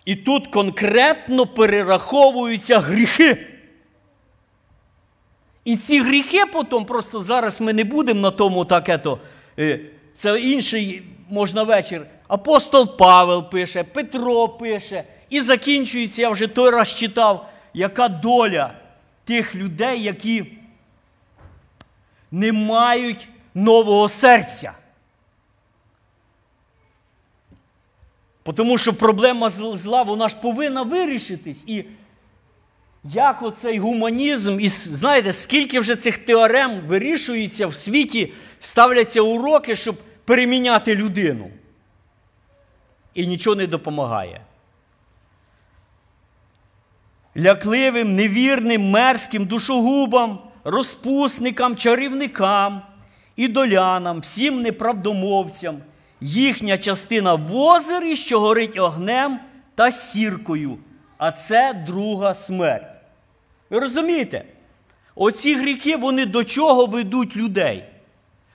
[0.05, 3.47] І тут конкретно перераховуються гріхи.
[5.65, 9.19] І ці гріхи потім, просто зараз ми не будемо на тому так, ето,
[9.59, 9.79] е,
[10.15, 12.05] це інший можна вечір.
[12.27, 18.73] Апостол Павел пише, Петро пише, і закінчується, я вже той раз читав, яка доля
[19.25, 20.45] тих людей, які
[22.31, 24.73] не мають нового серця.
[28.55, 31.63] Тому що проблема зла, вона ж повинна вирішитись.
[31.67, 31.83] І
[33.03, 39.95] як оцей гуманізм, і знаєте, скільки вже цих теорем вирішується в світі, ставляться уроки, щоб
[40.25, 41.49] переміняти людину.
[43.13, 44.41] І нічого не допомагає.
[47.37, 52.81] Лякливим, невірним, мерзким душогубам, розпусникам, чарівникам,
[53.35, 55.77] ідолянам, всім неправдомовцям,
[56.21, 59.39] їхня частина в озері, що горить огнем
[59.75, 60.77] та сіркою,
[61.17, 63.01] а це друга смерть.
[63.69, 64.45] Ви розумієте?
[65.15, 67.83] Оці гріхи, вони до чого ведуть людей?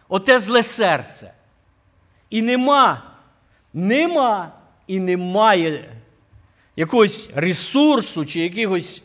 [0.09, 1.33] Оте зле серце.
[2.31, 3.03] І нема,
[3.73, 4.53] нема
[4.87, 5.95] і немає
[6.77, 9.03] якогось ресурсу чи якихось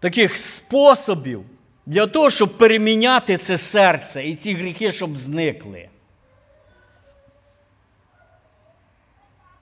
[0.00, 1.44] таких способів
[1.86, 5.88] для того, щоб переміняти це серце і ці гріхи, щоб зникли.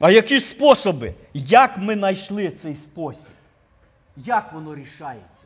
[0.04, 1.14] А які способи?
[1.34, 3.32] Як ми знайшли цей спосіб?
[4.16, 5.44] Як воно рішається?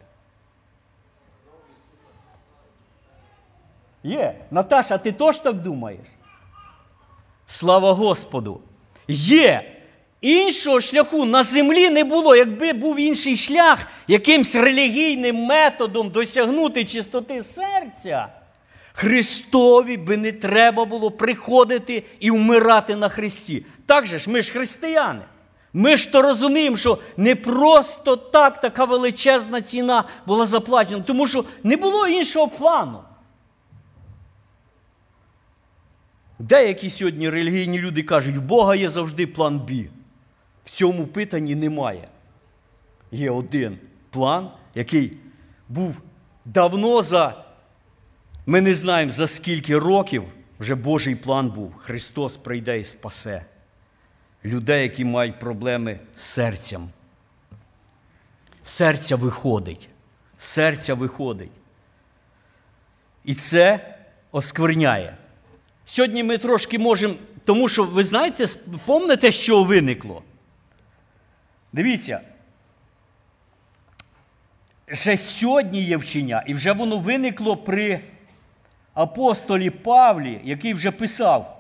[4.03, 4.35] Є.
[4.51, 6.07] Наташа, ти теж так думаєш?
[7.47, 8.61] Слава Господу!
[9.09, 9.77] Є.
[10.21, 12.37] Іншого шляху на землі не було.
[12.37, 18.29] Якби був інший шлях, якимсь релігійним методом досягнути чистоти серця,
[18.99, 23.67] Христові би не треба було приходити і вмирати на Христі.
[23.87, 25.21] Так же ж, ми ж християни.
[25.73, 31.45] Ми ж то розуміємо, що не просто так така величезна ціна була заплачена, тому що
[31.63, 33.01] не було іншого плану.
[36.39, 39.89] Деякі сьогодні релігійні люди кажуть, у Бога є завжди план Б.
[40.65, 42.09] В цьому питанні немає.
[43.13, 43.79] Є один
[44.11, 45.13] план, який
[45.69, 45.95] був
[46.45, 47.45] давно за,
[48.49, 50.25] ми не знаємо за скільки років,
[50.61, 51.75] вже Божий план був.
[51.79, 53.45] Христос прийде і спасе
[54.45, 56.89] людей, які мають проблеми з серцем.
[58.63, 59.89] Серця виходить.
[60.39, 61.51] Серця виходить.
[63.25, 63.95] І це
[64.33, 65.17] оскверняє.
[65.85, 68.47] Сьогодні ми трошки можемо, тому що, ви знаєте,
[68.87, 70.23] помните, що виникло?
[71.73, 72.21] Дивіться.
[74.89, 78.01] Вже сьогодні є вчення, і вже воно виникло при
[78.99, 81.55] апостолі Павлі, який вже писав.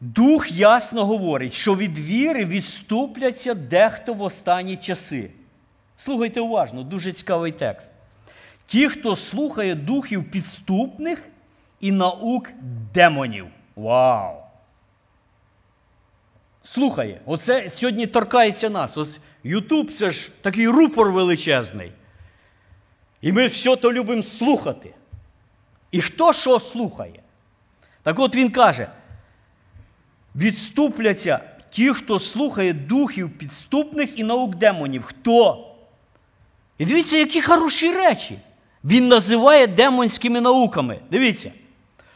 [0.00, 5.30] Дух ясно говорить, що від віри відступляться дехто в останні часи.
[5.96, 7.90] Слухайте уважно, дуже цікавий текст.
[8.66, 11.28] Ті, хто слухає духів підступних
[11.80, 12.50] і наук
[12.94, 13.46] демонів.
[13.76, 14.47] Вау!
[16.72, 18.96] Слухає, оце сьогодні торкається нас.
[18.96, 21.92] От Ютуб це ж такий рупор величезний.
[23.20, 24.94] І ми все то любимо слухати.
[25.90, 27.22] І хто що слухає?
[28.02, 28.90] Так от він каже
[30.36, 35.04] відступляться ті, хто слухає духів підступних і наук демонів.
[35.04, 35.68] Хто?
[36.78, 38.38] І дивіться, які хороші речі.
[38.84, 40.98] Він називає демонськими науками.
[41.10, 41.52] Дивіться,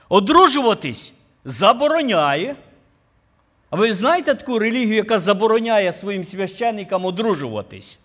[0.09, 1.13] одружуватись
[1.45, 2.57] забороняє.
[3.73, 7.99] А ви знаєте таку релігію, яка забороняє своїм священникам одружуватись?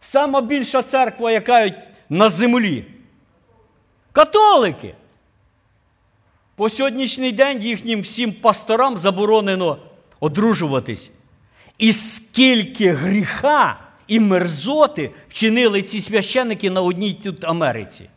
[0.00, 1.72] Сама більша церква, яка
[2.08, 2.84] на землі.
[4.12, 4.94] Католики.
[6.56, 9.78] По сьогоднішній день їхнім всім пасторам заборонено
[10.20, 11.10] одружуватись.
[11.78, 18.10] І скільки гріха і мерзоти вчинили ці священники на одній тут Америці.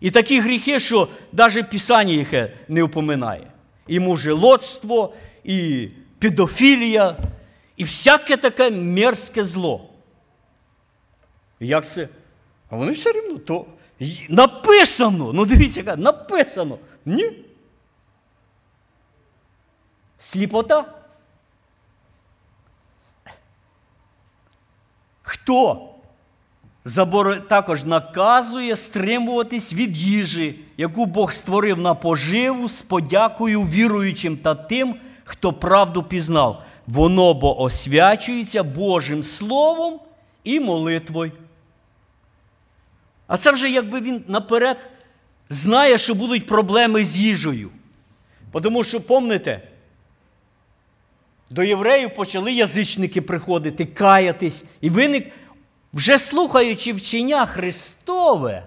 [0.00, 2.34] І такі гріхи, що навіть Писання їх
[2.68, 3.50] не упоминає.
[3.86, 7.16] І мужелодство, і педофілія,
[7.76, 9.90] і всяке таке мерзке зло.
[11.60, 12.08] Як це?
[12.70, 13.66] А вони все рівно то
[14.28, 15.32] написано.
[15.32, 16.78] Ну дивіться, написано.
[17.04, 17.44] Ні.
[20.18, 20.94] Сліпота.
[25.22, 25.93] Хто
[26.84, 27.48] забор...
[27.48, 34.96] також наказує стримуватись від їжі, яку Бог створив на поживу з подякою віруючим та тим,
[35.24, 36.62] хто правду пізнав.
[36.86, 40.00] Воно бо освячується Божим Словом
[40.44, 41.32] і молитвою.
[43.26, 44.90] А це вже якби він наперед
[45.48, 47.70] знає, що будуть проблеми з їжею.
[48.62, 49.68] Тому що, помните,
[51.50, 55.32] до євреїв почали язичники приходити, каятись, і виник,
[55.94, 58.62] вже слухаючи вчення Христове,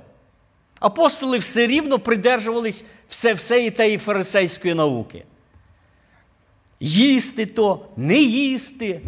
[0.80, 5.24] апостоли все рівно придержувались все, всеї тієї фарисейської науки.
[6.80, 9.02] Їсти то, не їсти,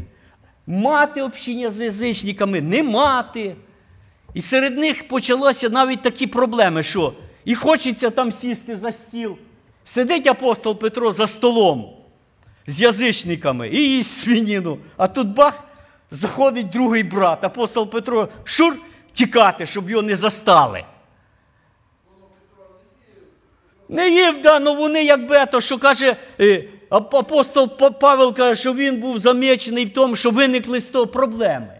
[0.67, 3.55] мати общення з язичниками, не мати.
[4.33, 7.13] І серед них почалося навіть такі проблеми, що
[7.45, 9.37] і хочеться там сісти за стіл.
[9.85, 11.89] Сидить апостол Петро за столом
[12.67, 14.77] з язичниками і їсть свиніну.
[14.97, 15.63] А тут бах,
[16.11, 18.75] заходить другий брат, апостол Петро, шур
[19.13, 20.83] тікати, щоб його не застали.
[23.89, 28.99] Не їв, да, ну вони якби то, що каже е, апостол Павел каже, що він
[28.99, 31.79] був замечений в тому, що виникли з того проблеми.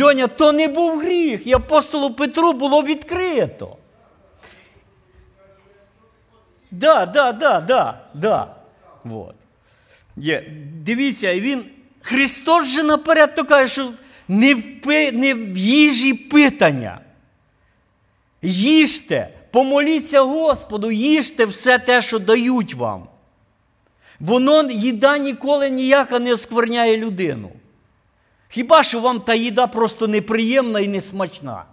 [0.00, 3.76] Льоня, то не був гріх, і апостолу Петру було відкрито.
[6.70, 8.54] Да, да, да, да, да.
[9.04, 9.34] Вот.
[10.16, 10.52] Є.
[10.82, 11.64] Дивіться, він,
[12.04, 13.92] Христос же наперед то каже, що
[14.28, 17.00] не в, не в їжі питання.
[18.42, 23.06] Їжте, помоліться Господу, їжте все те, що дають вам.
[24.20, 27.50] Воно їда ніколи ніяка не оскверняє людину.
[28.48, 31.64] Хіба що вам та їда просто неприємна і несмачна?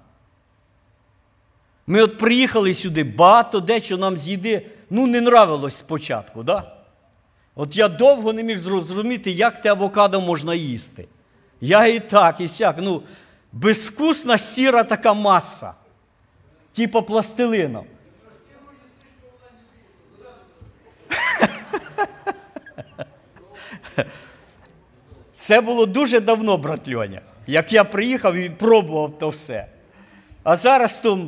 [1.88, 6.81] Ми от приїхали сюди, багато дечого нам з їди, ну, не нравилось спочатку, да?
[7.56, 11.08] От я довго не міг зрозуміти, як те авокадо можна їсти.
[11.62, 12.76] Я і так, і сяк.
[12.80, 13.04] Ну,
[13.52, 15.74] безвкусна сіра така маса.
[16.74, 17.84] Типа пластилина.
[25.40, 29.68] Це було дуже давно, брат Льоня, як я приїхав і пробував то все.
[30.44, 31.28] А зараз то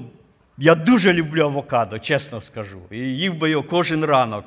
[0.57, 2.79] я дуже люблю авокадо, чесно скажу.
[2.91, 4.45] І їв би його кожен ранок.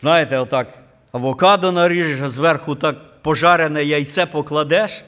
[0.00, 0.78] Знаєте, отак
[1.12, 5.04] авокадо наріжеш, а зверху так пожарене яйце покладеш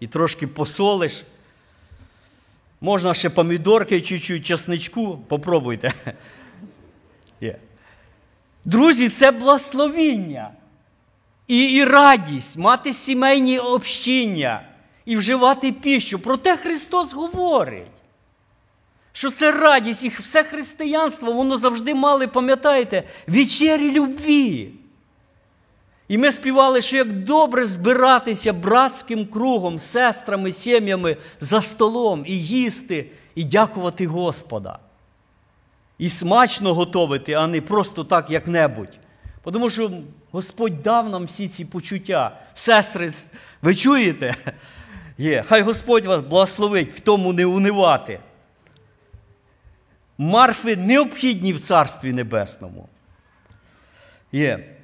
[0.00, 1.24] і трошки посолиш.
[2.80, 5.92] Можна ще помідорки, чуть-чуть, чесничку, попробуйте.
[7.40, 7.56] Є.
[8.64, 10.50] Друзі, це благословіння.
[11.46, 14.62] І, і радість, мати сімейні общіння
[15.04, 16.18] і вживати піщу.
[16.18, 17.95] Про те Христос говорить.
[19.16, 24.70] Що це радість, і все християнство, воно завжди мали, пам'ятаєте, вечері любві.
[26.08, 33.10] І ми співали, що як добре збиратися братським кругом, сестрами, сім'ями за столом і їсти,
[33.34, 34.78] і дякувати Господа.
[35.98, 38.98] І смачно готовити, а не просто так, як-небудь.
[39.44, 39.90] Тому що
[40.30, 42.40] Господь дав нам всі ці почуття.
[42.54, 43.12] Сестри,
[43.62, 44.34] ви чуєте?
[45.18, 45.44] Є.
[45.48, 48.20] Хай Господь вас благословить в тому не унивати.
[50.18, 52.88] Марфи необхідні в Царстві Небесному.
[54.32, 54.76] Є.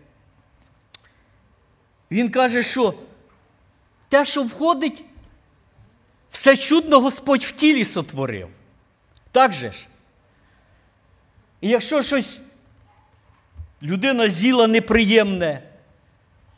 [2.10, 2.94] Він каже, що
[4.08, 5.04] те, що входить,
[6.30, 8.48] все чудно Господь в тілі сотворив.
[9.32, 9.86] Так же ж?
[11.60, 12.42] І якщо щось
[13.82, 15.62] людина з'їла неприємне,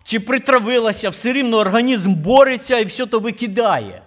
[0.04, 4.02] чи притравилася, все рівно організм бореться і все то викидає.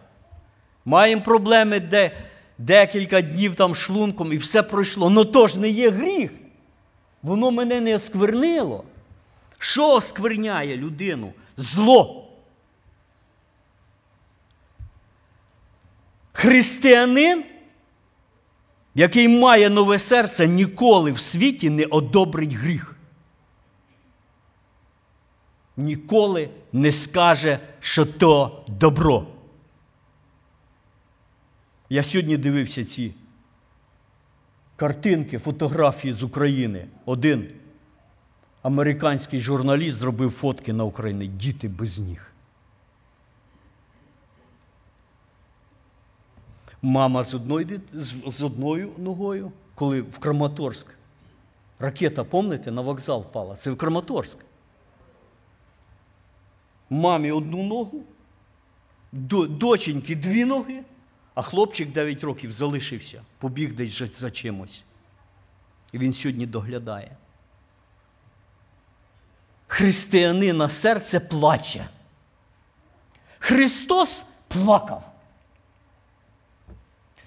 [0.85, 2.11] Маємо проблеми, де
[2.57, 5.09] декілька днів там шлунком і все пройшло.
[5.09, 6.31] Ну то ж не є гріх.
[7.21, 8.83] Воно мене не осквернило.
[9.59, 11.33] Що оскверняє людину?
[11.57, 12.23] Зло.
[16.33, 17.43] Християнин,
[18.95, 22.95] який має нове серце, ніколи в світі не одобрить гріх.
[25.77, 29.27] Ніколи не скаже, що то добро.
[31.89, 33.13] Я сьогодні дивився ці
[34.75, 36.87] картинки, фотографії з України.
[37.05, 37.51] Один
[38.61, 41.27] американський журналіст зробив фотки на Україні.
[41.27, 42.31] Діти без ніг.
[46.81, 47.81] Мама з одною,
[48.27, 50.87] з одною ногою, коли в Краматорськ.
[51.79, 53.55] Ракета, пам'ятаєте, на вокзал впала.
[53.55, 54.37] Це в Краматорськ.
[56.89, 58.03] Мамі одну ногу,
[59.11, 60.83] доченьки дві ноги,
[61.37, 64.83] а хлопчик 9 років залишився, побіг десь за чимось.
[65.91, 67.11] І він сьогодні доглядає.
[69.67, 71.87] Християнина серце плаче.
[73.39, 75.13] Христос плакав.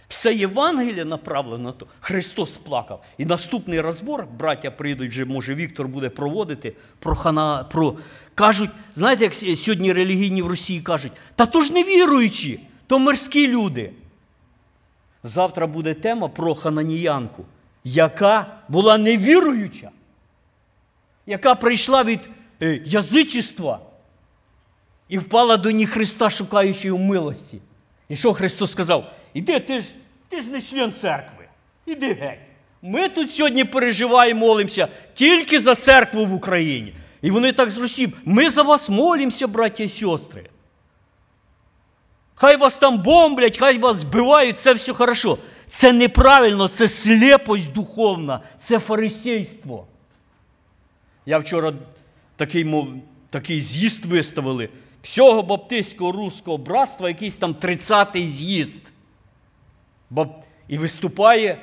[0.08, 1.86] Все Євангеліє направлено на то.
[2.00, 3.04] Христос плакав.
[3.18, 7.96] І наступний розбор, браття прийдуть, вже, може, Віктор буде проводити, про хана, про...
[8.34, 13.48] кажуть, знаєте, як сьогодні релігійні в Росії кажуть, та то ж не віруючі, то мирські
[13.48, 13.92] люди.
[15.22, 17.44] Завтра буде тема про хананіянку,
[17.84, 19.90] яка була невіруюча,
[21.26, 22.20] яка прийшла від
[22.62, 23.80] е, язичества
[25.08, 27.60] і впала до ніг Христа, шукаючи його милості.
[28.08, 29.12] І що Христос сказав?
[29.34, 29.86] Іди, ти ж
[30.28, 31.48] ти ж не член церкви.
[31.86, 32.38] Іди геть.
[32.82, 36.94] Ми тут сьогодні переживаємо, молимося тільки за церкву в Україні.
[37.22, 38.16] І вони так зросів.
[38.24, 40.49] Ми за вас молимося, браття і сестри.
[42.40, 45.38] Хай вас там бомблять, хай вас збивають, це все хорошо.
[45.68, 49.86] Це неправильно, це слепость духовна, це фарисейство.
[51.26, 51.72] Я вчора
[52.36, 52.88] такий мов,
[53.30, 54.68] такий з'їзд виставили.
[55.02, 58.80] Всього Баптистського руського братства, якийсь там 30-й з'їзд.
[60.68, 61.58] І виступає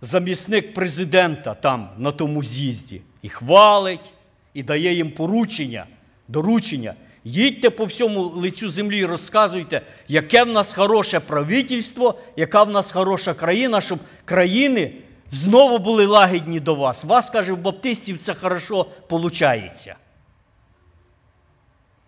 [0.00, 3.02] замісник президента там, на тому з'їзді.
[3.22, 4.12] І хвалить,
[4.54, 5.86] і дає їм поручення,
[6.28, 6.94] доручення.
[7.24, 12.92] Їдьте по всьому лицю землі і розказуйте, яке в нас хороше правительство, яка в нас
[12.92, 14.92] хороша країна, щоб країни
[15.32, 17.04] знову були лагідні до вас.
[17.04, 19.92] Вас, каже, в баптистів це хорошо виходить.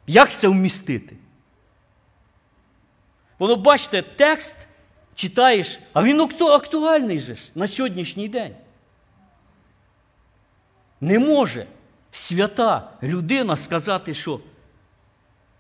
[0.07, 1.17] Як це вмістити?
[3.39, 4.57] Воно, бачите, текст
[5.15, 8.55] читаєш, а він актуальний же ж на сьогоднішній день.
[11.01, 11.67] Не може
[12.13, 14.41] свята людина сказати, що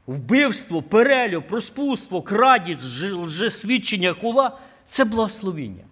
[0.06, 2.82] вбивство, перелюб, розпутство, крадість,
[3.12, 5.84] лжесвідчення хула це благословіння.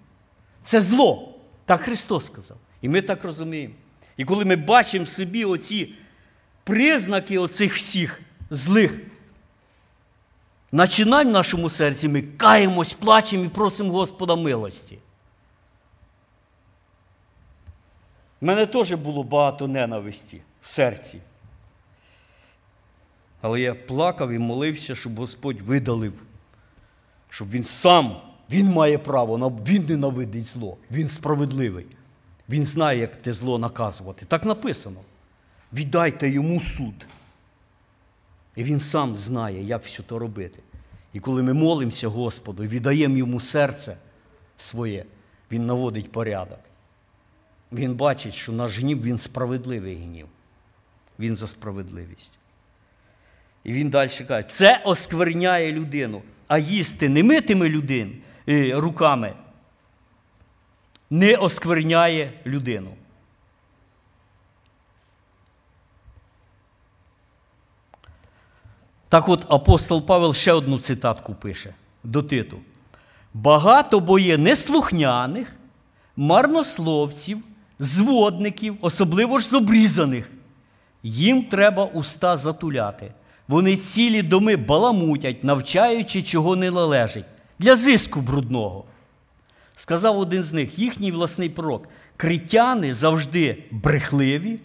[0.62, 1.34] Це зло.
[1.64, 2.56] Так Христос сказав.
[2.82, 3.74] І ми так розуміємо.
[4.16, 5.94] І коли ми бачимо в собі оці
[6.64, 9.00] признаки оцих всіх злих
[10.72, 14.98] начинань в нашому серці, ми каємось, плачемо і просимо Господа милості.
[18.40, 21.20] У мене теж було багато ненависті в серці.
[23.40, 26.12] Але я плакав і молився, щоб Господь видалив,
[27.28, 28.16] щоб він сам,
[28.50, 31.86] він має право, він ненавидить зло, він справедливий.
[32.48, 34.26] Він знає, як те зло наказувати.
[34.26, 35.00] Так написано.
[35.72, 37.06] Віддайте йому суд.
[38.56, 40.62] І він сам знає, як все то робити.
[41.12, 43.96] І коли ми молимося Господу і віддаємо йому серце
[44.56, 45.04] своє,
[45.50, 46.58] він наводить порядок.
[47.72, 50.26] Він бачить, що наш гнів він справедливий гнів.
[51.18, 52.39] Він за справедливість.
[53.64, 59.34] І він далі каже, це оскверняє людину, а їсти немитими людин, е, руками
[61.10, 62.94] не оскверняє людину.
[69.08, 72.58] Так от апостол Павел ще одну цитатку пише до Титу.
[73.34, 75.52] Багато бо є неслухняних,
[76.16, 77.38] марнословців,
[77.78, 80.30] зводників, особливо ж з обрізаних.
[81.02, 83.12] Їм треба уста затуляти.
[83.50, 87.24] Вони цілі доми баламутять, навчаючи, чого не належить,
[87.58, 88.84] для зиску брудного.
[89.76, 94.58] Сказав один з них, їхній власний пророк, критяни завжди брехливі,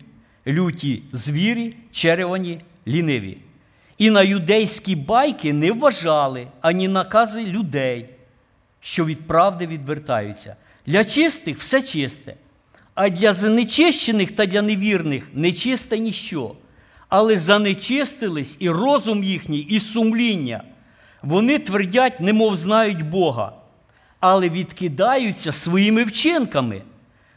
[0.47, 3.38] люті звірі, черевані, ліниві.
[3.97, 8.09] І на юдейські байки не вважали ані накази людей,
[8.79, 10.55] що від правди відвертаються.
[10.86, 12.36] Для чистих все чисте,
[12.95, 16.55] а для занечищених та для невірних нечисте ніщо.
[17.10, 20.64] Але занечистились і розум їхній, і сумління.
[21.24, 23.51] Вони твердять, немов знають Бога,
[24.20, 26.82] але відкидаються своїми вчинками,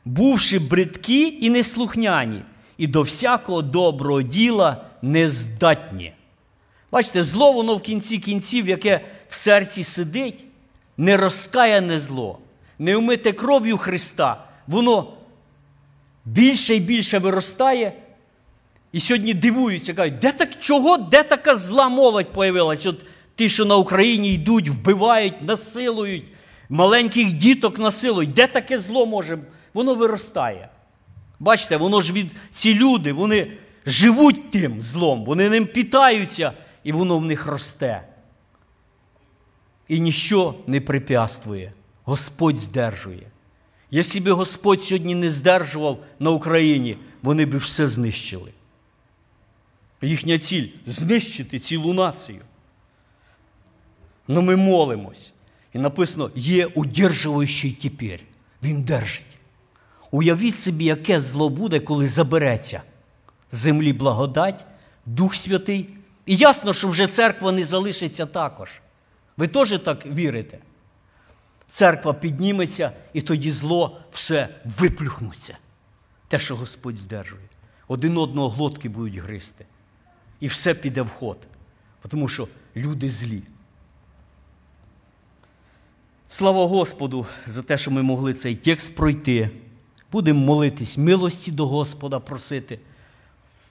[0.05, 2.43] бувши бридкі і неслухняні,
[2.79, 6.13] і до всякого доброго діла нездатні.
[6.93, 10.45] Бачите, зло воно в кінці кінців, яке в серці сидить,
[10.97, 12.39] не розкаяне зло,
[12.79, 15.13] не вмите кров'ю Христа, воно
[16.25, 17.93] більше і більше виростає.
[18.93, 22.87] І сьогодні дивуються, кажуть, де так, чого, де така зла молодь появилась?
[22.87, 23.01] От
[23.35, 26.25] ті, що на Україні йдуть, вбивають, насилують,
[26.69, 28.33] маленьких діток насилують.
[28.33, 29.39] Де таке зло може?
[29.75, 30.69] Воно виростає.
[31.39, 33.53] Бачите, воно ж від ці люди, вони
[33.87, 36.53] живуть тим злом, вони ним питаються,
[36.85, 38.03] і воно в них росте.
[39.89, 41.73] І ніщо не препятствує.
[42.05, 43.27] Господь здержує.
[43.91, 48.53] Якщо би Господь сьогодні не здержував на Україні, вони б все знищили.
[50.03, 52.41] Їхня ціль знищити цілу націю.
[54.29, 55.33] Но ми молимось.
[55.73, 58.21] І написано, є удержуючий тепер.
[58.63, 59.27] Він держить.
[60.11, 62.83] Уявіть собі, яке зло буде, коли забереться
[63.51, 64.65] землі благодать,
[65.07, 65.89] Дух Святий.
[66.27, 68.81] І ясно, що вже церква не залишиться також.
[69.37, 70.59] Ви теж так вірите?
[71.71, 75.57] Церква підніметься, і тоді зло все виплюхнуться.
[76.29, 77.43] Те, що Господь здержує.
[77.89, 79.65] Один одного глотки будуть гризти.
[80.41, 81.39] І все піде в ход.
[82.09, 83.43] Тому що люди злі.
[86.29, 89.51] Слава Господу за те, що ми могли цей текст пройти.
[90.13, 92.79] Будемо молитись, милості до Господа просити,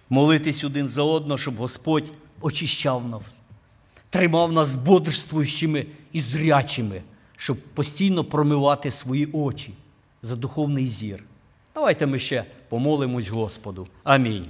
[0.09, 2.11] молитись один за одного, щоб Господь
[2.41, 3.21] очищав нас,
[4.09, 7.01] тримав нас бодрствуючими і зрячими,
[7.37, 9.73] щоб постійно промивати свої очі
[10.21, 11.23] за духовний зір.
[11.75, 13.87] Давайте ми ще помолимось Господу.
[14.03, 14.45] Амінь.